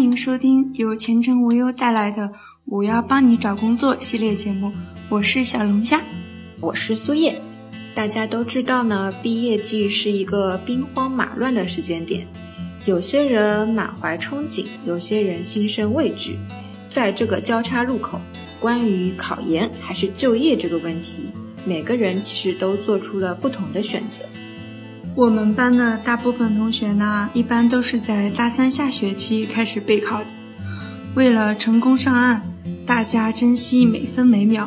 [0.00, 2.22] 欢迎收听由前程无忧带来的
[2.64, 4.72] 《我要帮你找工作》系列节目，
[5.10, 6.00] 我是小龙虾，
[6.58, 7.38] 我是苏叶。
[7.94, 12.26] 大家都知道呢，毕业季是一个兵荒马乱的时间点，
[12.86, 16.38] 有些人满怀憧憬，有些人心生畏惧。
[16.88, 18.18] 在这个交叉路口，
[18.58, 21.24] 关于考研还是就业这个问题，
[21.66, 24.24] 每个人其实都做出了不同的选择。
[25.20, 30.30] 我们班的大部分同学呢，一般都是在大三下学期开始备考的。
[31.14, 32.40] 为了成功上岸，
[32.86, 34.66] 大家珍惜每分每秒，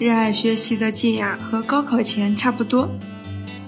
[0.00, 2.90] 热爱学习的劲呀，和高考前差不多。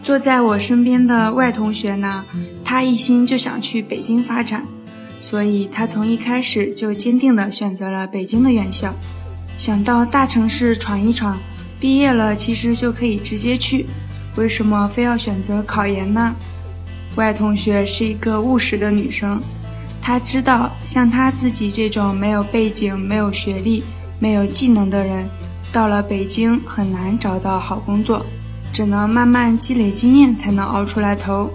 [0.02, 2.24] 坐在我身边的外同学呢，
[2.64, 4.66] 他一心就想去北京发展，
[5.20, 8.92] 所以他从一开始就坚定地选择了北京的院校，
[9.56, 11.38] 想到大城市闯一闯，
[11.78, 13.86] 毕业了其实就可以直接去。
[14.36, 16.34] 为什么非要选择考研呢？
[17.16, 19.40] 外同学是一个务实的女生，
[20.02, 23.84] 她知道像她自己这种没有背景、没有学历、
[24.18, 25.28] 没有技能的人，
[25.70, 28.26] 到了北京很难找到好工作，
[28.72, 31.48] 只能慢慢积累经验才能熬出来头。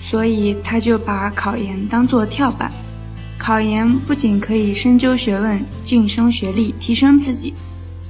[0.00, 2.72] 所以她就把考研当做跳板。
[3.38, 7.54] 考研不仅可以深究学问、晋升学历、提升自己，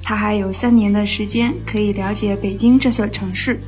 [0.03, 3.61] 她还有三年的时间可以了解北京这所城市。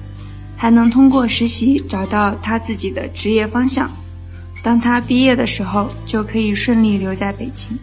[0.60, 3.90] 还能通过实习找到他自己的职业方向。
[4.62, 7.78] 当他毕业的时候，就可以顺利留在北京。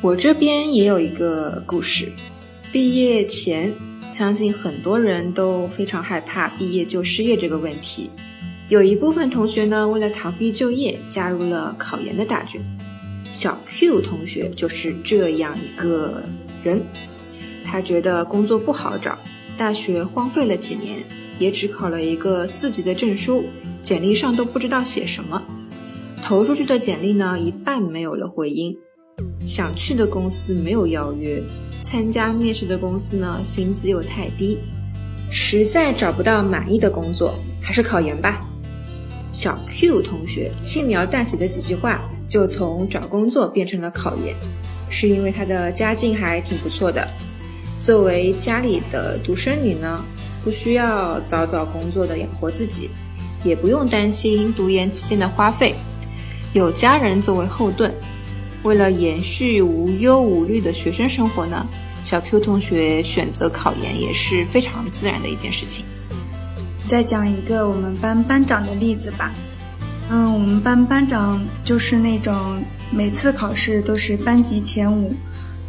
[0.00, 2.12] 我这边也有一个故事。
[2.72, 3.72] 毕业前，
[4.12, 8.10] 相信很多人都非常害怕毕业就失业这个问题。
[8.68, 12.60] 有一部分同学呢，为了逃避就业，加入了考研的大军。
[13.30, 16.24] 小 Q 同学就是这样一个
[16.64, 16.82] 人。
[17.62, 19.16] 他觉得工作不好找，
[19.56, 20.98] 大学荒废了几年。
[21.38, 23.44] 也只考了一个四级的证书，
[23.82, 25.42] 简历上都不知道写什么，
[26.22, 28.76] 投出去的简历呢，一半没有了回音，
[29.46, 31.42] 想去的公司没有邀约，
[31.82, 34.58] 参加面试的公司呢，薪资又太低，
[35.30, 38.46] 实在找不到满意的工作，还是考研吧。
[39.32, 44.34] 小 Q 同学轻描淡写的几句话，就从找工作变成了考研，
[44.88, 47.06] 是因为他的家境还挺不错的，
[47.80, 50.04] 作为家里的独生女呢。
[50.44, 52.90] 不需要早早工作的养活自己，
[53.42, 55.74] 也不用担心读研期间的花费，
[56.52, 57.92] 有家人作为后盾。
[58.62, 61.66] 为了延续无忧无虑的学生生活呢，
[62.02, 65.84] 小 Q 同学选择考研也是非常自然的一件事情。
[66.86, 69.32] 再讲一个我们班班长的例子吧。
[70.10, 75.14] 嗯，我们班班长就是那种每次考试都是班级前五，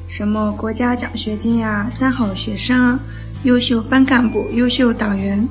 [0.07, 2.99] 什么国家奖学金呀、三好学生啊。
[3.45, 5.47] 优秀班干部、优秀党员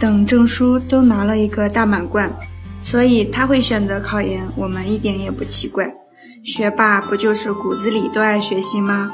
[0.00, 2.34] 等证书都拿了一个大满贯，
[2.80, 5.94] 所以他会选择考研，我们一点也不奇怪。
[6.42, 9.10] 学霸不就是骨子里都爱学习吗？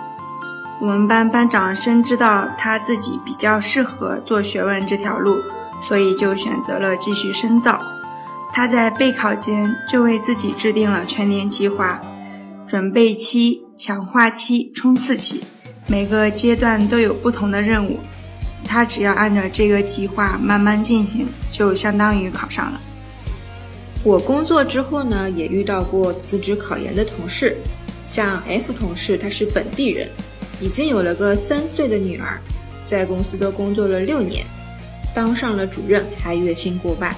[0.80, 5.38] 我们班班长深知道他自己比较适合做学问这条路，
[5.82, 7.80] 所以就选择了继续深造。
[8.52, 12.00] 他在备考间就为自己制定了全年计划：
[12.64, 15.42] 准备期、强化期、冲刺期，
[15.88, 17.98] 每个阶段都有不同的任务。
[18.64, 22.80] 他只要按照这个计划慢慢进行，就相当于考上了。
[24.02, 27.56] 我工作之后呢，也遇到过辞职考研的同事，
[28.06, 30.08] 像 F 同事，他是本地人，
[30.60, 32.40] 已经有了个三岁的女儿，
[32.84, 34.46] 在公司都工作了六年，
[35.14, 37.14] 当上了主任，还月薪过万，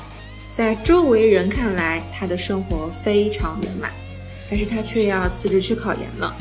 [0.51, 3.91] 在周围人看来，他的生活非常圆满，
[4.51, 6.35] 但是他却要辞职去考研了。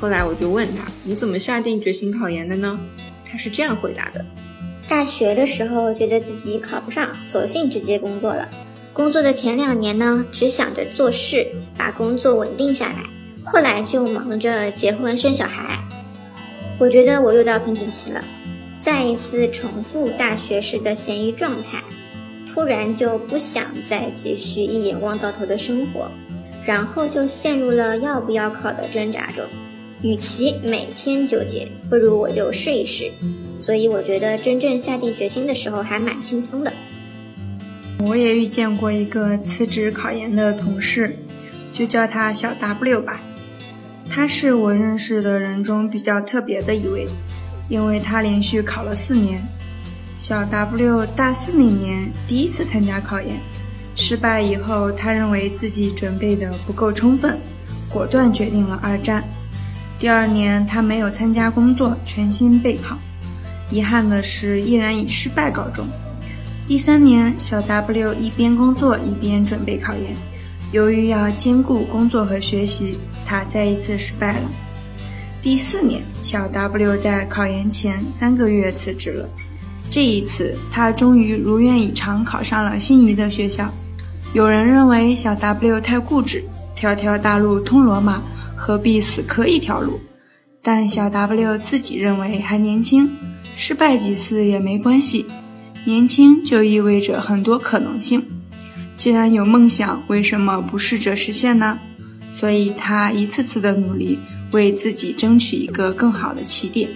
[0.00, 2.80] 后来我就问他，你怎么下定决心考研的呢？
[3.32, 4.22] 他是这样回答的：
[4.90, 8.46] 大学的时候觉得自己考不上，索性直接工作了。
[8.92, 11.46] 工作的前两年呢，只想着做事，
[11.78, 12.96] 把工作稳定下来。
[13.42, 15.82] 后来就忙着结婚生小孩。
[16.78, 18.22] 我觉得我又到瓶颈期了，
[18.78, 21.82] 再一次重复大学时的闲鱼状态，
[22.46, 26.12] 突然就不想再继续一眼望到头的生活，
[26.66, 29.42] 然后就陷入了要不要考的挣扎中。
[30.02, 33.10] 与其每天纠结，不如我就试一试。
[33.56, 36.72] 所以我觉得真正下定决心的时候还蛮轻松的。
[38.04, 41.16] 我也遇见过一个辞职考研的同事，
[41.70, 43.20] 就叫他小 W 吧。
[44.10, 47.06] 他是我认识的人中比较特别的一位，
[47.68, 49.40] 因为他连续考了四年。
[50.18, 53.40] 小 W 大四那年第一次参加考研，
[53.94, 57.38] 失败以后，他认为自己准备的不够充分，
[57.88, 59.22] 果断决定了二战。
[60.02, 62.98] 第二年，他没有参加工作，全心备考。
[63.70, 65.86] 遗憾的是，依然以失败告终。
[66.66, 70.12] 第三年，小 W 一边工作一边准备考研，
[70.72, 74.50] 由于要兼顾工作和学习，他再一次失败了。
[75.40, 79.28] 第四年，小 W 在考研前三个月辞职了。
[79.88, 83.72] 这一次，他终于如愿以偿考上了心仪的学校。
[84.32, 86.42] 有人认为小 W 太固执，
[86.74, 88.22] 条条大路通罗马，
[88.56, 90.00] 何必死磕一条路？
[90.62, 93.10] 但小 W 自己认为还年轻，
[93.56, 95.26] 失败几次也没关系。
[95.84, 98.24] 年轻就意味着很多可能性。
[98.96, 101.78] 既然有梦想，为什么不试着实现呢？
[102.30, 104.18] 所以他一次次的努力，
[104.52, 106.88] 为自己争取一个更好的起点。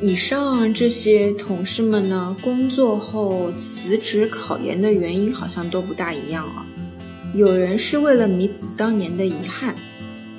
[0.00, 6.64] 以上这些同事们呢，工作后辞职考研的原因好像都不大一样啊。
[7.34, 9.74] 有人是为了弥补当年的遗憾，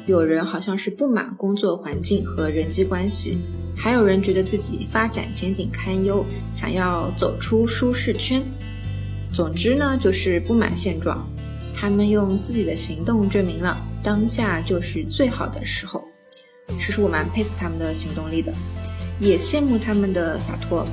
[0.07, 3.37] 有人好像是不满工作环境和人际关系，
[3.75, 8.41] 还有人觉得自己发展前景堪忧，想要走出舒适圈。
[9.31, 11.27] 总之呢，就是不满现状。
[11.75, 16.03] 他们用自己的行动证明了当下就是最好的时候。
[16.79, 18.51] 其实我蛮佩服他们的行动力的。
[19.19, 20.87] 也羡慕他们的洒脱，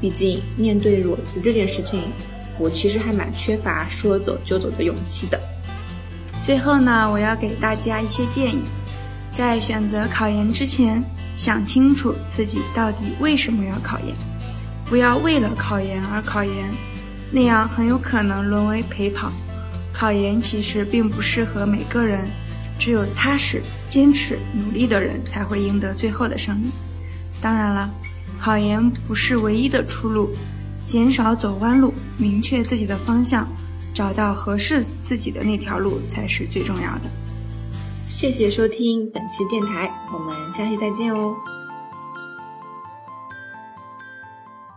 [0.00, 2.00] 毕竟面对裸辞这件事情，
[2.58, 5.40] 我其实还蛮缺乏说走就走的勇气的。
[6.42, 8.62] 最后呢，我要给大家一些建议，
[9.32, 11.02] 在选择考研之前，
[11.34, 14.14] 想清楚自己到底为什么要考研，
[14.84, 16.70] 不要为了考研而考研，
[17.32, 19.32] 那样很有可能沦为陪跑。
[19.92, 22.28] 考研其实并不适合每个人，
[22.78, 26.70] 只有踏实、坚持、努力的人才会赢得最后的胜利。
[27.40, 27.90] 当然了，
[28.38, 30.30] 考研不是唯一的出路，
[30.84, 33.48] 减少走弯路，明确自己的方向，
[33.94, 37.10] 找到合适自己的那条路才是最重要的。
[38.04, 41.34] 谢谢收听本期电台，我们下期再见哦。